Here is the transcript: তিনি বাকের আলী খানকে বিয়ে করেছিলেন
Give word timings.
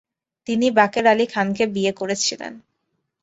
তিনি 0.47 0.67
বাকের 0.77 1.05
আলী 1.07 1.25
খানকে 1.33 1.63
বিয়ে 1.75 1.93
করেছিলেন 1.99 2.53